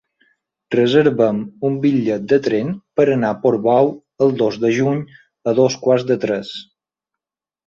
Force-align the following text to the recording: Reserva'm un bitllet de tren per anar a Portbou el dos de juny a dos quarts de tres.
Reserva'm 0.75 1.41
un 1.69 1.75
bitllet 1.83 2.25
de 2.31 2.39
tren 2.47 2.71
per 3.01 3.05
anar 3.17 3.31
a 3.35 3.39
Portbou 3.45 3.93
el 4.27 4.33
dos 4.41 4.59
de 4.65 4.73
juny 4.79 5.03
a 5.53 5.55
dos 5.61 5.77
quarts 5.87 6.09
de 6.11 6.19
tres. 6.27 6.57